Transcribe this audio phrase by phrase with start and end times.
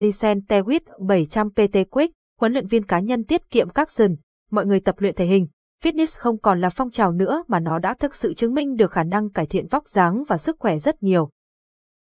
[0.00, 4.16] Lisen Tewit 700 PT Quick, huấn luyện viên cá nhân tiết kiệm các dần,
[4.50, 5.46] mọi người tập luyện thể hình.
[5.84, 8.90] Fitness không còn là phong trào nữa mà nó đã thực sự chứng minh được
[8.92, 11.30] khả năng cải thiện vóc dáng và sức khỏe rất nhiều.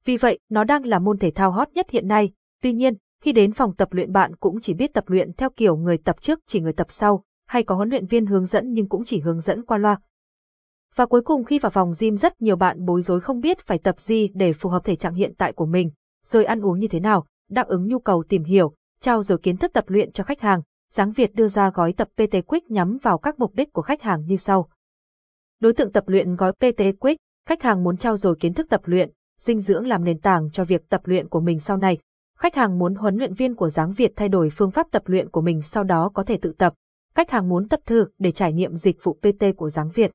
[0.06, 2.32] Vì vậy, nó đang là môn thể thao hot nhất hiện nay.
[2.62, 5.78] Tuy nhiên, khi đến phòng tập luyện bạn cũng chỉ biết tập luyện theo kiểu
[5.78, 8.90] người tập trước chỉ người tập sau, hay có huấn luyện viên hướng dẫn nhưng
[8.90, 10.00] cũng chỉ hướng dẫn qua loa.
[10.96, 13.78] Và cuối cùng khi vào phòng gym rất nhiều bạn bối rối không biết phải
[13.78, 15.92] tập gì để phù hợp thể trạng hiện tại của mình,
[16.26, 19.58] rồi ăn uống như thế nào, đáp ứng nhu cầu tìm hiểu, trao dồi kiến
[19.58, 20.62] thức tập luyện cho khách hàng.
[20.92, 24.02] Giáng Việt đưa ra gói tập PT Quick nhắm vào các mục đích của khách
[24.02, 24.70] hàng như sau.
[25.60, 28.82] Đối tượng tập luyện gói PT Quick, khách hàng muốn trao dồi kiến thức tập
[28.86, 31.98] luyện, dinh dưỡng làm nền tảng cho việc tập luyện của mình sau này.
[32.38, 35.30] Khách hàng muốn huấn luyện viên của Giáng Việt thay đổi phương pháp tập luyện
[35.30, 36.74] của mình sau đó có thể tự tập.
[37.16, 40.12] Khách hàng muốn tập thử để trải nghiệm dịch vụ PT của Giáng Việt.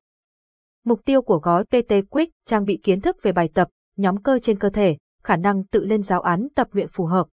[0.85, 4.39] Mục tiêu của gói PT Quick trang bị kiến thức về bài tập, nhóm cơ
[4.39, 7.27] trên cơ thể, khả năng tự lên giáo án tập luyện phù hợp.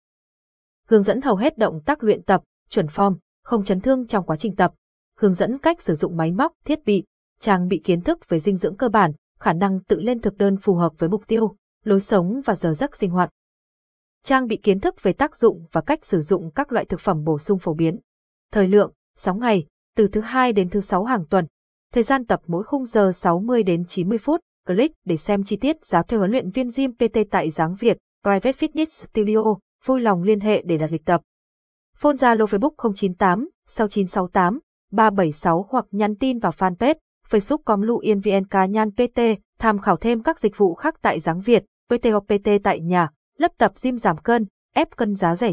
[0.88, 4.37] Hướng dẫn hầu hết động tác luyện tập, chuẩn form, không chấn thương trong quá
[4.37, 4.75] trình tập.
[5.19, 7.05] Hướng dẫn cách sử dụng máy móc, thiết bị,
[7.41, 10.56] trang bị kiến thức về dinh dưỡng cơ bản, khả năng tự lên thực đơn
[10.56, 13.31] phù hợp với mục tiêu, lối sống và giờ giấc sinh hoạt.
[14.22, 17.25] Trang bị kiến thức về tác dụng và cách sử dụng các loại thực phẩm
[17.25, 17.98] bổ sung phổ biến.
[18.53, 19.66] Thời lượng, 6 ngày,
[19.97, 21.47] từ thứ hai đến thứ sáu hàng tuần.
[21.92, 24.41] Thời gian tập mỗi khung giờ 60 đến 90 phút.
[24.69, 27.98] Click để xem chi tiết giá thuê huấn luyện viên gym PT tại Giáng Việt,
[28.24, 29.55] Private Fitness Studio.
[29.84, 31.20] Vui lòng liên hệ để đặt lịch tập.
[31.97, 34.58] Phone Zalo Facebook 098 6968
[34.92, 36.94] 376 hoặc nhắn tin vào fanpage
[37.30, 39.20] Facebook.com Lu Yên VN Cá Nhan PT,
[39.58, 43.10] tham khảo thêm các dịch vụ khác tại Giáng Việt, PT hoặc PT tại nhà,
[43.38, 45.53] lớp tập gym giảm cân, ép cân giá rẻ